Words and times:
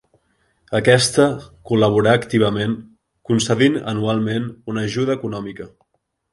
Aquesta 0.77 1.27
col·laborà 1.73 2.15
activament 2.21 2.75
concedint 3.31 3.79
anualment 3.95 4.51
una 4.75 4.89
ajuda 4.91 5.21
econòmica. 5.21 5.73